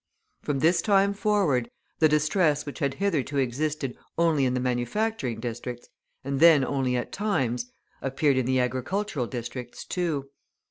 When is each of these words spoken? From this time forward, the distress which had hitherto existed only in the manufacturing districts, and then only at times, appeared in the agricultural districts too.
From 0.41 0.61
this 0.61 0.81
time 0.81 1.13
forward, 1.13 1.69
the 1.99 2.09
distress 2.09 2.65
which 2.65 2.79
had 2.79 2.95
hitherto 2.95 3.37
existed 3.37 3.95
only 4.17 4.45
in 4.45 4.55
the 4.55 4.59
manufacturing 4.59 5.39
districts, 5.39 5.89
and 6.23 6.39
then 6.39 6.65
only 6.65 6.95
at 6.95 7.11
times, 7.11 7.71
appeared 8.01 8.37
in 8.37 8.47
the 8.47 8.59
agricultural 8.59 9.27
districts 9.27 9.85
too. 9.85 10.31